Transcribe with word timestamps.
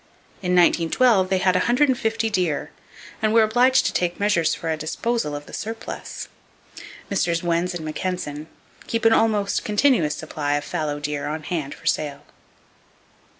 In 0.41 0.53
1912 0.55 1.29
they 1.29 1.37
had 1.37 1.53
150 1.53 2.29
deer, 2.31 2.71
and 3.21 3.35
were 3.35 3.43
obliged 3.43 3.85
to 3.85 3.93
take 3.93 4.19
measures 4.19 4.55
for 4.55 4.71
a 4.71 4.75
disposal 4.75 5.35
of 5.35 5.45
the 5.45 5.53
surplus. 5.53 6.27
Messrs. 7.11 7.43
Wenz 7.43 7.79
& 7.79 7.79
Mackensen, 7.79 8.47
keep 8.87 9.05
an 9.05 9.13
almost 9.13 9.63
continuous 9.63 10.15
supply 10.15 10.55
of 10.55 10.63
fallow 10.65 10.99
deer 10.99 11.27
on 11.27 11.43
hand 11.43 11.75
for 11.75 11.85
sale. 11.85 12.23